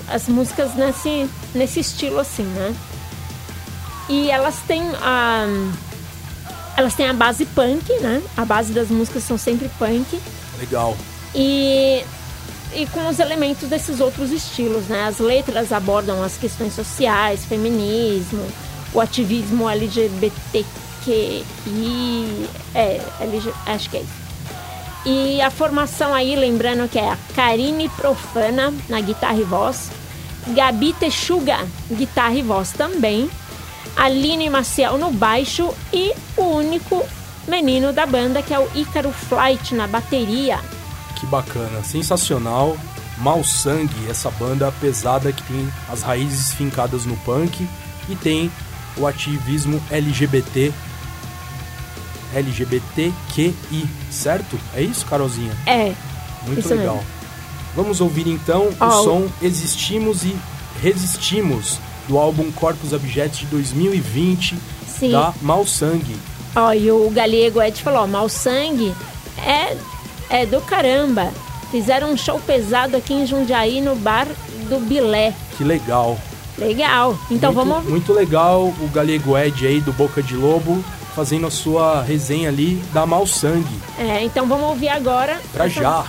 [0.09, 2.75] as músicas nesse, nesse estilo assim, né?
[4.09, 5.47] E elas têm a
[6.77, 8.23] elas têm a base punk, né?
[8.37, 10.19] A base das músicas são sempre punk
[10.59, 10.97] Legal.
[11.35, 12.05] e
[12.73, 15.05] e com os elementos desses outros estilos, né?
[15.05, 18.47] As letras abordam as questões sociais, feminismo,
[18.93, 20.67] o ativismo LGBTQI,
[22.75, 24.29] é, LG, acho que é isso.
[25.07, 29.91] E a formação aí, lembrando que é a Karine Profana na guitarra e voz,
[30.49, 33.31] Gabi Texuga, guitarra e voz também,
[33.97, 37.05] Aline Maciel no baixo e o único
[37.49, 40.59] menino da banda que é o Ícaro Flight na bateria.
[41.17, 41.83] Que bacana.
[41.83, 42.77] Sensacional.
[43.19, 47.67] Mal Sangue, essa banda pesada que tem as raízes fincadas no punk
[48.09, 48.49] e tem
[48.97, 50.73] o ativismo LGBT.
[52.35, 54.59] LGBTQI, certo?
[54.75, 55.53] É isso, Carolzinha?
[55.67, 55.95] É,
[56.47, 56.97] Muito Isso legal.
[56.97, 57.11] mesmo.
[57.75, 60.37] Vamos ouvir então Ó, o som Existimos e
[60.81, 65.11] Resistimos do álbum Corpus Objetos de 2020 Sim.
[65.11, 66.17] da Mal Sangue.
[66.57, 68.95] Ó, e o Galego Ed falou, ó, Mal Sangue
[69.39, 69.77] é,
[70.31, 71.31] é do caramba.
[71.71, 74.27] Fizeram um show pesado aqui em Jundiaí no bar
[74.69, 75.33] do Bilé.
[75.57, 76.19] Que legal.
[76.57, 77.17] Legal.
[77.31, 77.89] Então muito, vamos.
[77.89, 80.83] Muito legal o Galego Ed aí do Boca de Lobo
[81.15, 83.79] fazendo a sua resenha ali da Mal Sangue.
[83.99, 85.41] É, então vamos ouvir agora.
[85.53, 86.05] Pra essa- já.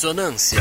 [0.00, 0.58] Dissonância.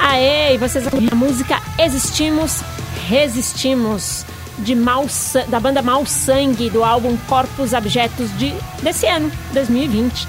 [0.00, 2.64] Aê, vocês ouviram a música Existimos,
[3.06, 4.26] Resistimos,
[4.58, 5.06] de Mal,
[5.46, 8.52] da banda Mal Sangue, do álbum Corpos Abjetos de,
[8.82, 10.26] desse ano, 2020.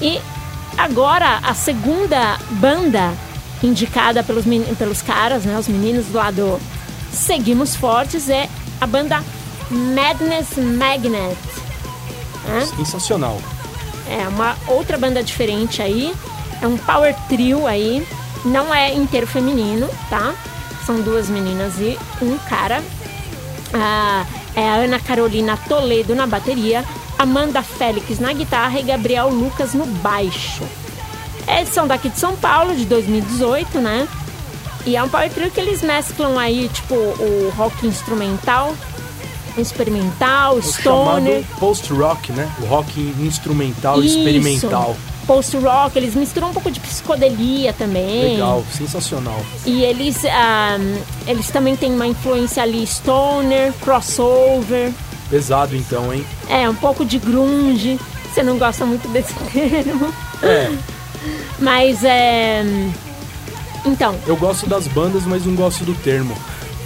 [0.00, 0.18] E
[0.78, 3.12] agora a segunda banda
[3.62, 4.46] indicada pelos,
[4.78, 6.58] pelos caras, né, os meninos do lado
[7.12, 8.48] Seguimos Fortes, é
[8.80, 9.22] a banda
[9.70, 11.36] Madness Magnet.
[12.44, 12.66] né?
[12.76, 13.40] Sensacional.
[14.08, 16.14] É uma outra banda diferente aí.
[16.62, 18.06] É um power trio aí.
[18.44, 20.34] Não é inteiro feminino, tá?
[20.84, 22.82] São duas meninas e um cara.
[23.74, 26.84] Ah, é a Ana Carolina Toledo na bateria,
[27.18, 30.62] Amanda Félix na guitarra e Gabriel Lucas no baixo.
[31.48, 34.06] Eles são daqui de São Paulo, de 2018, né?
[34.84, 38.72] E é um power trio que eles mesclam aí, tipo, o rock instrumental,
[39.60, 41.42] experimental, O stoner.
[41.58, 42.48] post-rock, né?
[42.62, 44.16] O rock instrumental Isso.
[44.18, 44.96] experimental.
[45.26, 48.32] Post-rock, eles misturam um pouco de psicodelia também.
[48.34, 49.40] Legal, sensacional.
[49.64, 50.76] E eles, ah,
[51.26, 54.92] eles também têm uma influência ali stoner, crossover,
[55.28, 56.24] Pesado então, hein?
[56.48, 57.98] é, um pouco de grunge.
[58.32, 60.12] Você não gosta muito desse termo.
[60.42, 60.70] É,
[61.58, 62.62] Mas é.
[63.84, 66.36] Então, eu gosto das bandas, mas não gosto do termo.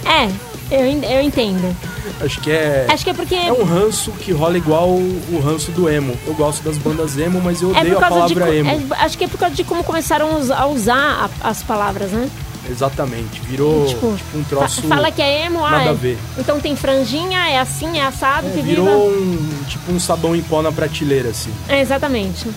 [0.05, 0.29] é,
[0.71, 1.75] eu, eu entendo.
[2.23, 2.87] Acho que é.
[2.89, 3.35] Acho que é porque.
[3.35, 6.15] É um ranço que rola igual o o ranço do emo.
[6.25, 8.13] Eu gosto das bandas emo, mas eu é odeio por a de.
[8.13, 8.69] palavra co- emo.
[8.69, 11.61] é- acho que é por causa de como começaram a us- a usar a- as
[11.63, 12.29] palavras, né?
[12.69, 13.41] Exatamente.
[13.41, 14.83] Virou Tipo, tipo, um troço.
[14.83, 16.17] Fala que é emo, ah, nada é- a ver.
[16.37, 19.19] Então tem franjinha, é assim, é assado, É, que virou viva.
[19.19, 21.51] um tipo um sabão em pó na prateleira, assim.
[21.67, 22.47] É, exatamente.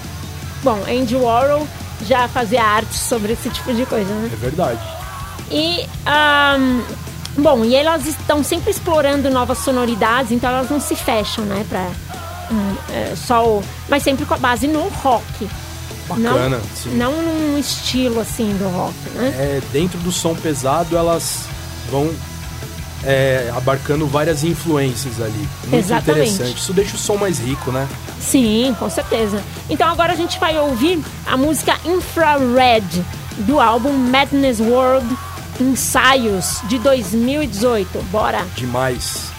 [0.63, 1.67] Bom, Andy Warhol
[2.07, 4.31] já fazia arte sobre esse tipo de coisa, né?
[4.33, 4.81] É verdade.
[5.51, 6.81] E, ahn,
[7.37, 11.89] bom, e elas estão sempre explorando novas sonoridades, então elas não se fecham, né, pra
[12.51, 13.65] hum, é, só o...
[13.89, 15.49] Mas sempre com a base no rock.
[16.09, 16.91] Bacana, não, sim.
[16.97, 19.29] Não num estilo, assim, do rock, né?
[19.39, 21.45] É, dentro do som pesado, elas
[21.91, 22.13] vão
[23.05, 25.49] é, abarcando várias influências ali.
[25.63, 26.31] Muito Exatamente.
[26.31, 26.59] interessante.
[26.59, 27.89] Isso deixa o som mais rico, né?
[28.21, 29.43] Sim, com certeza.
[29.69, 33.05] Então agora a gente vai ouvir a música Infrared,
[33.39, 35.07] do álbum Madness World
[35.63, 38.03] Ensaios, de 2018.
[38.11, 38.45] Bora!
[38.57, 39.34] Demais.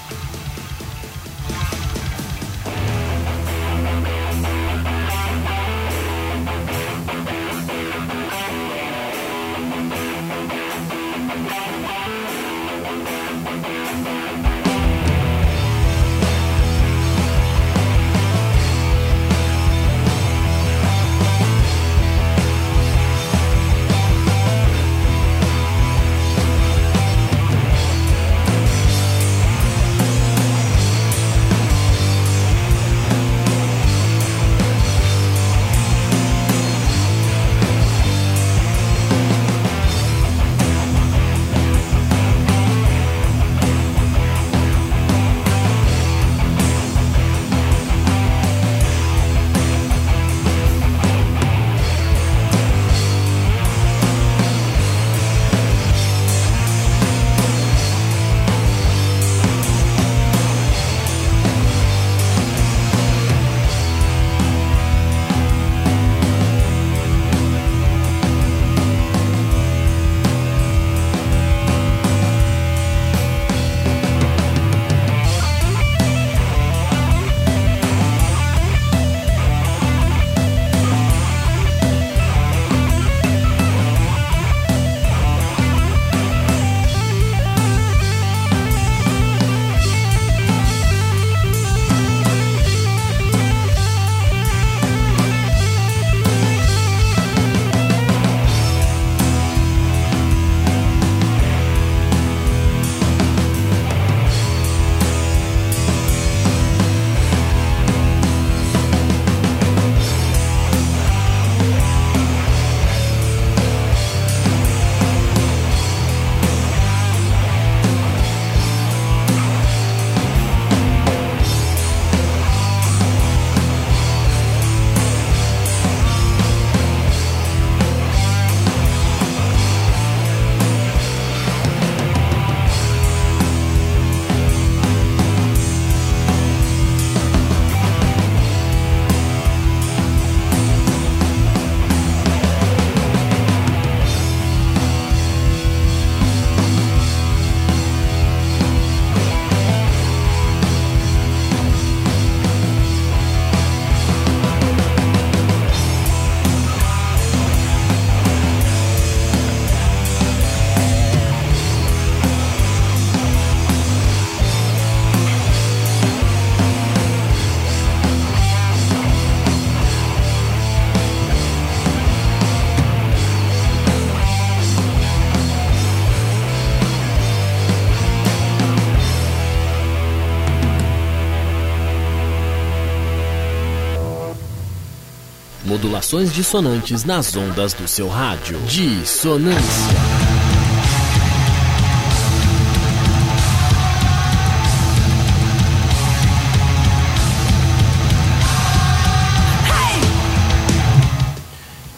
[185.86, 188.60] Modulações dissonantes nas ondas do seu rádio.
[188.62, 189.62] Dissonância.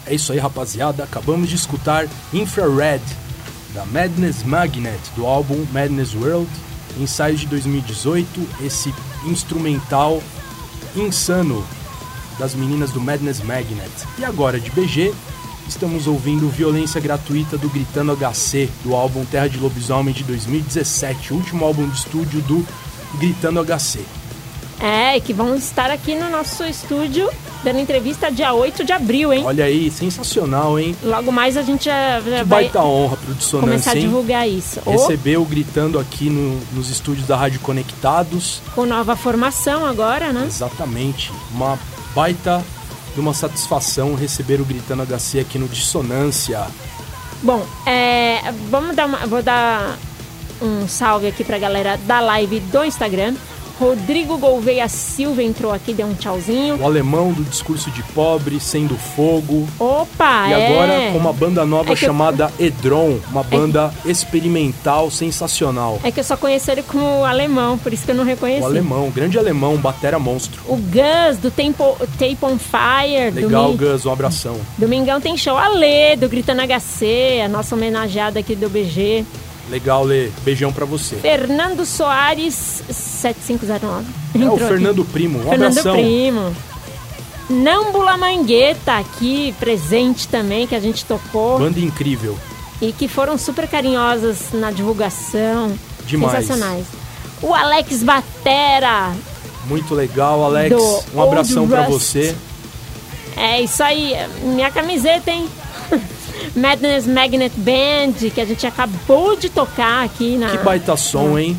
[0.06, 1.02] É isso aí, rapaziada.
[1.02, 3.02] Acabamos de escutar Infrared,
[3.72, 6.50] da Madness Magnet, do álbum Madness World,
[6.98, 8.48] ensaio de 2018.
[8.60, 10.22] Esse instrumental
[10.94, 11.64] insano
[12.38, 13.90] das meninas do Madness Magnet.
[14.18, 15.12] E agora, de BG,
[15.68, 21.36] estamos ouvindo Violência Gratuita do Gritando HC, do álbum Terra de Lobisomem de 2017, o
[21.36, 22.64] último álbum de estúdio do
[23.18, 24.00] Gritando HC.
[24.80, 27.28] É, que vão estar aqui no nosso estúdio
[27.64, 29.42] dando entrevista dia 8 de abril, hein?
[29.44, 30.94] Olha aí, sensacional, hein?
[31.02, 34.00] Logo mais a gente já, já Que vai baita honra pro começar Dissonância, a hein?
[34.02, 34.78] divulgar isso.
[34.86, 38.62] Recebeu gritando aqui no- nos estúdios da Rádio Conectados.
[38.72, 40.44] com nova formação agora, né?
[40.46, 41.32] Exatamente.
[41.52, 41.76] Uma
[42.18, 42.64] baita
[43.14, 46.66] de uma satisfação receber o Gritando HC aqui no Dissonância.
[47.44, 49.96] Bom, é, vamos dar uma, vou dar
[50.60, 53.36] um salve aqui pra galera da live do Instagram.
[53.78, 56.76] Rodrigo Gouveia Silva entrou aqui, deu um tchauzinho.
[56.80, 59.68] O alemão do discurso de pobre, sendo fogo.
[59.78, 60.66] Opa, e é.
[60.66, 66.00] agora com uma banda nova É que eu- chamada Edron, uma banda experimental sensacional.
[66.02, 68.62] É que eu só conheço ele como alemão, por isso que eu não reconheci.
[68.62, 70.60] O alemão, grande alemão, batera monstro.
[70.66, 73.30] O Gus, do Tempo, Tape on Fire.
[73.32, 74.56] Legal, domi- Gus, um abração.
[74.76, 75.56] Domingão tem show.
[75.56, 79.24] A Lê, do Gritando HC, a nossa homenageada aqui do BG.
[79.70, 80.30] Legal, Lê.
[80.42, 81.16] Beijão pra você.
[81.16, 84.06] Fernando Soares, 7509.
[84.34, 84.66] É o Entrou aqui.
[84.66, 85.94] Fernando Primo, um Fernando abração.
[85.94, 86.56] Primo.
[87.50, 91.58] Nambula Mangueta aqui, presente também, que a gente tocou.
[91.58, 92.38] Banda incrível.
[92.80, 95.72] E que foram super carinhosas na divulgação.
[96.06, 96.46] Demais.
[96.46, 96.86] Sensacionais.
[97.42, 99.12] O Alex Batera.
[99.66, 100.74] Muito legal, Alex.
[100.76, 101.88] Do Um abração Rust.
[101.88, 102.36] você.
[103.36, 104.14] É isso aí.
[104.42, 105.48] Minha camiseta, hein?
[106.56, 110.48] Madness Magnet Band, que a gente acabou de tocar aqui na.
[110.50, 111.56] Que baita som, hein?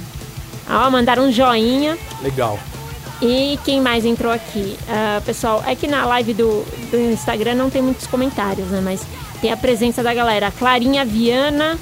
[0.69, 1.97] Ó, mandaram um joinha.
[2.21, 2.59] Legal.
[3.21, 4.77] E quem mais entrou aqui?
[4.87, 8.79] Ah, pessoal, é que na live do, do Instagram não tem muitos comentários, né?
[8.83, 9.01] Mas
[9.41, 10.51] tem a presença da galera.
[10.57, 11.77] Clarinha Viana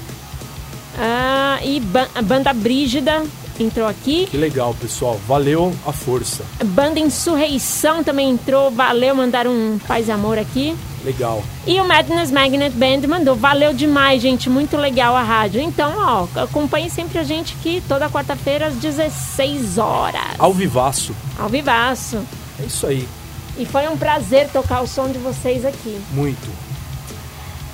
[0.98, 3.22] ah, e Ba- a Banda Brígida
[3.60, 4.26] entrou aqui.
[4.30, 5.20] Que legal, pessoal.
[5.28, 6.44] Valeu a força.
[6.64, 8.70] Banda Insurreição também entrou.
[8.70, 10.76] Valeu, mandaram um paz e amor aqui.
[11.04, 11.42] Legal.
[11.66, 15.60] E o Madness Magnet Band mandou, valeu demais, gente, muito legal a rádio.
[15.60, 21.14] Então, ó, acompanhe sempre a gente aqui toda quarta-feira às 16 horas, Ao vivaço.
[21.38, 22.18] ao vivaço.
[22.60, 23.08] É isso aí.
[23.56, 26.00] E foi um prazer tocar o som de vocês aqui.
[26.12, 26.48] Muito.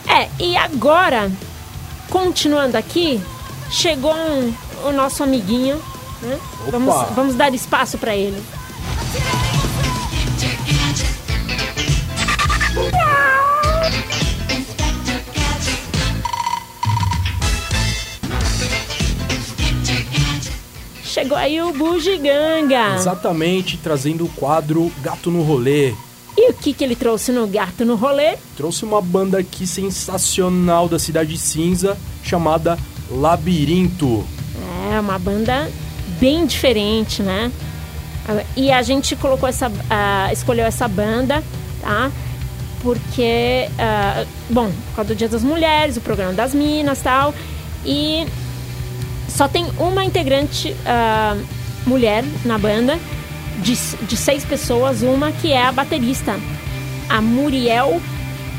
[0.07, 1.31] É, e agora,
[2.11, 3.21] continuando aqui,
[3.71, 4.53] chegou um-
[4.85, 5.81] o nosso amiguinho,
[6.23, 6.39] né?
[6.71, 8.41] Vamos, vamos dar espaço para ele.
[21.25, 22.97] Chegou aí o Bugiganga.
[22.97, 25.95] Exatamente, trazendo o quadro Gato no Rolê.
[26.37, 28.37] E o que, que ele trouxe no gato no rolê?
[28.59, 32.79] Trouxe uma banda aqui sensacional da Cidade Cinza, chamada
[33.11, 34.23] Labirinto.
[34.93, 35.71] É uma banda
[36.21, 37.51] bem diferente, né?
[38.55, 41.43] E a gente colocou essa, ah, escolheu essa banda,
[41.81, 42.13] tá?
[42.83, 47.33] Porque, ah, bom, por causa do Dia das Mulheres, o programa das Minas, tal.
[47.83, 48.27] E
[49.35, 51.37] só tem uma integrante ah,
[51.87, 52.99] mulher na banda,
[53.59, 53.75] de,
[54.07, 56.39] de seis pessoas, uma que é a baterista,
[57.09, 58.01] a Muriel,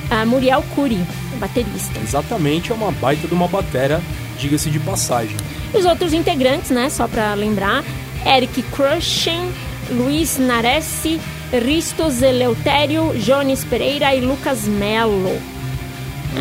[0.10, 1.00] a Muriel Curi,
[1.40, 2.00] baterista.
[2.00, 4.02] Exatamente, é uma baita de uma batera,
[4.38, 5.36] diga-se de passagem.
[5.74, 7.84] Os outros integrantes, né, só pra lembrar,
[8.26, 9.52] Eric Crushen,
[9.90, 11.20] Luiz Naressi,
[11.52, 15.55] Ristos Eleutério, Jones Pereira e Lucas Melo.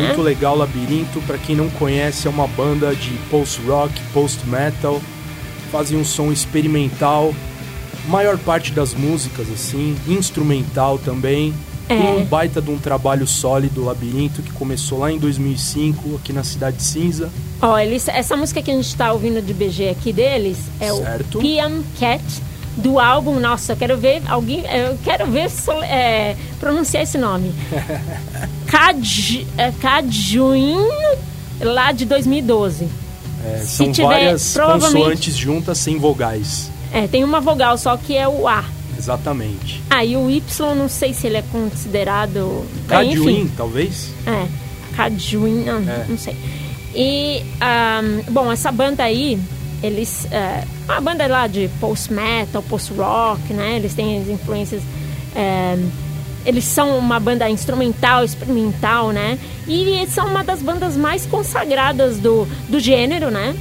[0.01, 5.01] Muito legal Labirinto, pra quem não conhece, é uma banda de post-rock, post-metal.
[5.71, 7.33] Fazem um som experimental.
[8.07, 11.53] Maior parte das músicas, assim, instrumental também.
[11.87, 11.95] É.
[11.95, 16.43] Tem um baita de um trabalho sólido, Labirinto, que começou lá em 2005, aqui na
[16.43, 17.29] Cidade Cinza.
[17.61, 21.37] Ó, eles, essa música que a gente tá ouvindo de BG aqui deles é Certo.
[21.37, 22.23] o PM Cat
[22.77, 23.39] do álbum.
[23.39, 25.49] Nossa, eu quero ver alguém, eu quero ver
[25.83, 27.53] é, pronunciar esse nome.
[28.67, 29.71] Kaj, é,
[31.61, 32.87] lá de 2012.
[33.45, 36.71] É, são tiver, várias consoantes juntas sem vogais.
[36.91, 38.63] É, tem uma vogal só que é o A.
[38.97, 39.81] Exatamente.
[39.89, 42.65] Ah, e o Y, não sei se ele é considerado.
[42.87, 44.09] Caduin, talvez?
[44.25, 44.47] É,
[44.95, 46.05] Cajuin, não, É.
[46.07, 46.35] não sei.
[46.95, 49.37] E, ahn, bom, essa banda aí,
[49.83, 50.25] eles.
[50.31, 53.75] É, uma banda lá de post-metal, post-rock, né?
[53.75, 54.81] Eles têm as influências
[55.35, 55.77] é,
[56.45, 59.37] eles são uma banda instrumental, experimental, né?
[59.67, 63.55] E são uma das bandas mais consagradas do, do gênero, né?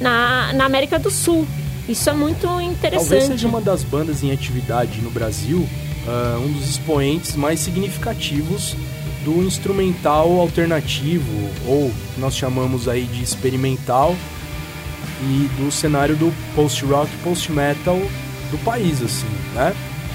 [0.00, 1.46] Na, na América do Sul.
[1.88, 3.08] Isso é muito interessante.
[3.08, 8.76] Talvez seja uma das bandas em atividade no Brasil, uh, um dos expoentes mais significativos
[9.24, 14.16] do instrumental alternativo, ou nós chamamos aí de experimental,
[15.22, 18.00] e do cenário do post-rock, post-metal
[18.50, 19.74] do país, assim, né?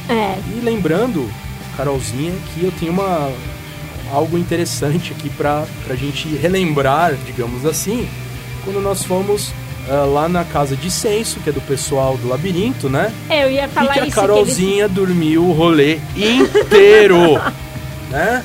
[0.09, 0.37] É.
[0.57, 1.29] E lembrando,
[1.75, 3.31] Carolzinha, que eu tenho uma
[4.11, 8.07] algo interessante aqui para a gente relembrar, digamos assim,
[8.63, 9.49] quando nós fomos
[9.89, 13.11] uh, lá na casa de censo, que é do pessoal do labirinto, né?
[13.29, 14.15] É, eu ia falar e que a isso.
[14.15, 14.91] Carolzinha eles...
[14.95, 17.17] dormiu o rolê inteiro,
[18.09, 18.43] né?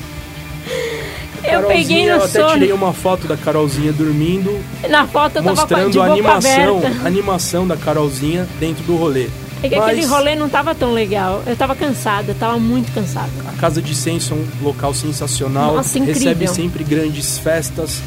[1.42, 2.52] Eu peguei no eu até sono.
[2.52, 6.78] tirei uma foto da Carolzinha dormindo, Na foto eu tava com a- mostrando a animação,
[6.78, 7.02] aberta.
[7.02, 9.28] a animação da Carolzinha dentro do rolê.
[9.62, 11.42] É que Mas aquele rolê não tava tão legal.
[11.46, 13.30] Eu tava cansada, tava muito cansada.
[13.46, 16.22] a Casa de Censo é um local sensacional, Nossa, incrível.
[16.22, 18.00] recebe sempre grandes festas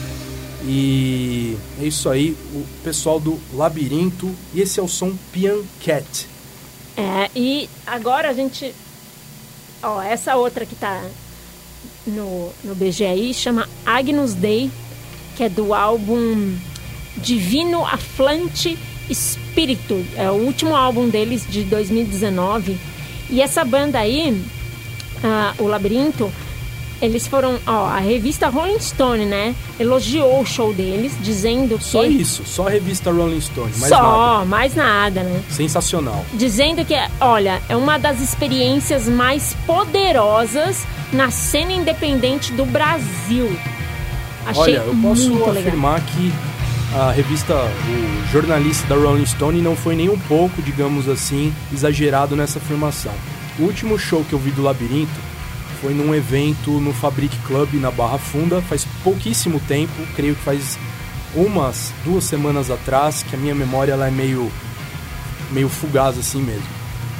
[0.66, 6.28] e é isso aí, o pessoal do Labirinto e esse é o som Pian Cat.
[6.95, 8.74] É, e agora a gente.
[9.82, 11.04] Ó, essa outra que tá
[12.08, 14.72] no, no BGI chama Agnus Dei,
[15.36, 16.56] que é do álbum
[17.18, 18.78] Divino Aflante
[19.10, 19.42] Espírito.
[20.18, 22.78] É o último álbum deles de 2019.
[23.30, 24.41] E essa banda aí,
[25.24, 26.32] ah, o Labirinto,
[27.01, 27.60] eles foram.
[27.68, 29.56] Ó, a revista Rolling Stone, né?
[29.80, 31.84] Elogiou o show deles, dizendo que.
[31.84, 34.45] Só isso, só a revista Rolling Stone, mais Só, nada.
[34.45, 35.41] mais nada, né?
[35.49, 36.26] Sensacional.
[36.34, 43.51] dizendo que, olha, é uma das experiências mais poderosas na cena independente do Brasil.
[44.45, 45.58] Achei Olha, eu posso muito legal.
[45.58, 46.34] afirmar que
[46.95, 52.35] a revista, o jornalista da Rolling Stone não foi nem um pouco, digamos assim, exagerado
[52.35, 53.13] nessa afirmação.
[53.57, 55.11] O último show que eu vi do Labirinto
[55.81, 60.77] foi num evento no Fabric Club na Barra Funda, faz pouquíssimo tempo, creio que faz
[61.35, 64.51] umas duas semanas atrás, que a minha memória ela é meio,
[65.51, 66.67] meio fugaz assim mesmo.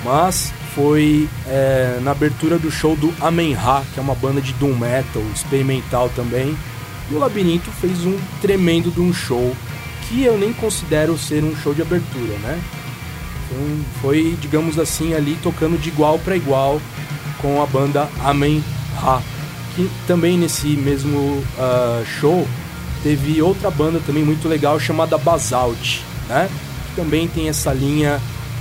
[0.06, 4.54] Mas foi é, na abertura do show do Amen Ra, que é uma banda de
[4.54, 6.56] doom metal, experimental também.
[7.12, 9.56] E o Labirinto fez um tremendo de um show
[10.08, 12.62] que eu nem considero ser um show de abertura, né?
[13.52, 16.82] Um- foi digamos assim, ali tocando de igual para igual
[17.40, 18.64] com a banda Amen
[19.00, 19.22] Ra,
[19.76, 22.48] que também nesse mesmo ah, show
[23.04, 26.00] teve outra banda também muito legal chamada Basalt,
[26.30, 26.50] né?
[26.88, 28.20] Que também tem essa linha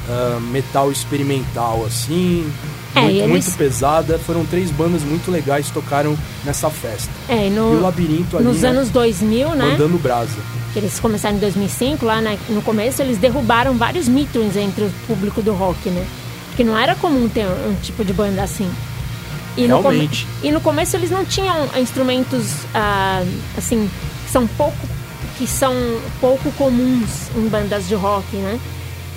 [0.08, 2.50] ah, metal experimental assim,
[2.94, 4.18] É, muito, e eles- muito pesada.
[4.18, 7.10] Foram três bandas muito legais que tocaram nessa festa.
[7.28, 9.64] É, e E no- o Labirinto ali, nos né, anos 2000, né?
[9.72, 10.36] mandando brasa.
[10.72, 14.92] Que eles começaram em 2005, lá né, no começo, eles derrubaram vários mitos entre o
[15.06, 16.04] público do rock, né?
[16.56, 18.70] Que não era comum ter um, um tipo de banda assim.
[19.56, 20.26] E no Realmente.
[20.42, 23.22] e no começo eles não tinham instrumentos ah,
[23.56, 23.88] assim
[24.24, 24.76] que são pouco
[25.36, 25.74] que são
[26.20, 28.58] pouco comuns em bandas de rock, né?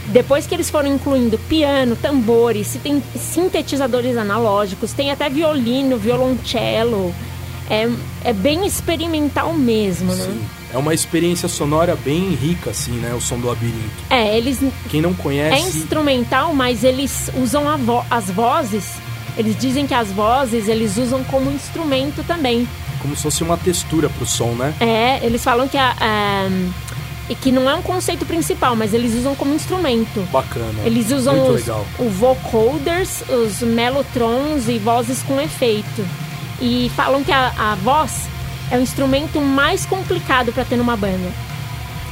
[0.08, 7.14] Depois que eles foram incluindo piano, tambores, tem sintetizadores analógicos, tem até violino, violoncelo.
[7.70, 7.90] É,
[8.24, 10.24] é bem experimental mesmo, né?
[10.26, 10.42] Sim.
[10.74, 13.14] É uma experiência sonora bem rica, assim, né?
[13.16, 13.80] O som do labirinto.
[14.10, 18.94] É, eles Quem não é conhece, instrumental, mas eles usam a vo- as vozes.
[19.38, 22.68] Eles dizem que as vozes eles usam como instrumento também.
[23.02, 24.74] como se fosse uma textura pro som, né?
[24.80, 26.50] É, eles falam que a, a-
[27.30, 30.22] e que não é um conceito principal, mas eles usam como instrumento.
[30.32, 30.84] Bacana.
[30.86, 31.86] Eles usam Muito os, legal.
[31.98, 36.06] o vocoders, os mellotrons e vozes com efeito.
[36.62, 38.28] E falam que a, a voz
[38.72, 41.32] é o instrumento mais complicado para ter numa banda.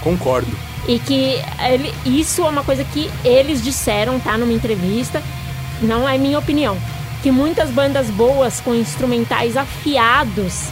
[0.01, 0.51] Concordo.
[0.87, 1.39] E que
[1.69, 4.37] ele- isso é uma coisa que eles disseram, tá?
[4.37, 5.21] Numa entrevista.
[5.81, 6.77] Não é minha opinião.
[7.21, 10.65] Que muitas bandas boas com instrumentais afiados,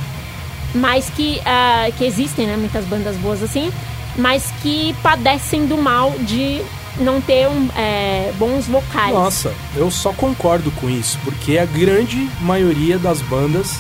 [0.76, 2.58] mas que, ah, que existem, né?
[2.58, 3.72] Muitas bandas boas assim,
[4.18, 6.62] mas que padecem do mal de
[6.98, 9.14] não ter um, é, bons vocais.
[9.14, 13.80] Nossa, eu só concordo com isso, porque a grande maioria das bandas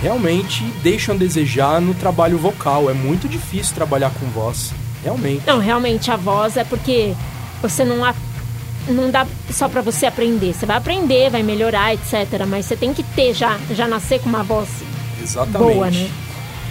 [0.00, 2.88] realmente deixam a desejar no trabalho vocal.
[2.90, 4.72] É muito difícil trabalhar com voz.
[5.02, 5.42] Realmente.
[5.46, 7.14] Não, realmente a voz é porque
[7.62, 8.14] você não a-
[8.88, 10.52] não dá só pra você aprender.
[10.54, 12.44] Você vai aprender, vai melhorar, etc.
[12.46, 14.68] Mas você tem que ter já, já nascer com uma voz
[15.20, 15.74] Exatamente.
[15.74, 16.10] boa, né?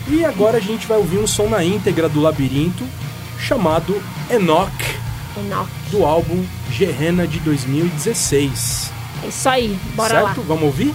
[0.08, 2.86] E agora a gente vai ouvir um som na íntegra do Labirinto,
[3.40, 4.00] chamado
[4.30, 4.72] Enoch,
[5.38, 5.70] Enoch.
[5.90, 8.92] do álbum Gerena de 2016.
[9.24, 10.40] É isso aí, bora certo?
[10.42, 10.46] lá.
[10.48, 10.94] Vamos ouvir?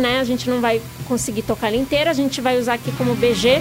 [0.00, 0.18] Né?
[0.18, 2.10] A gente não vai conseguir tocar ela inteira.
[2.10, 3.60] A gente vai usar aqui como BG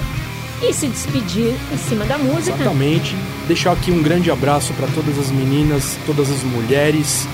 [0.62, 2.56] e se despedir em cima da música.
[2.56, 3.16] Exatamente.
[3.48, 7.28] Deixar aqui um grande abraço para todas as meninas, todas as mulheres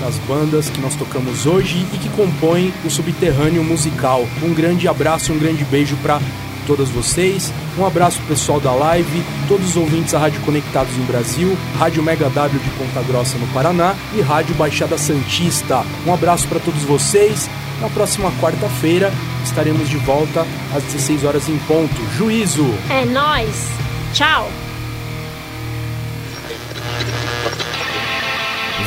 [0.00, 4.26] das bandas que nós tocamos hoje e que compõem o Subterrâneo Musical.
[4.42, 6.20] Um grande abraço, um grande beijo para
[6.66, 7.52] todas vocês.
[7.78, 12.28] Um abraço pessoal da live, todos os ouvintes da Rádio Conectados no Brasil, Rádio Mega
[12.28, 15.84] W de Ponta Grossa no Paraná e Rádio Baixada Santista.
[16.06, 17.48] Um abraço para todos vocês.
[17.80, 19.12] Na próxima quarta-feira
[19.42, 21.94] estaremos de volta às 16 horas em ponto.
[22.16, 22.66] Juízo!
[22.90, 23.68] É nós.
[24.12, 24.48] Tchau.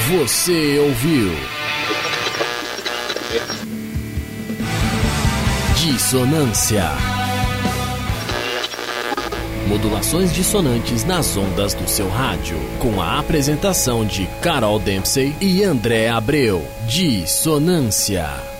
[0.09, 1.33] Você ouviu?
[5.75, 6.85] Dissonância.
[9.67, 12.57] Modulações dissonantes nas ondas do seu rádio.
[12.79, 16.65] Com a apresentação de Carol Dempsey e André Abreu.
[16.87, 18.56] Dissonância.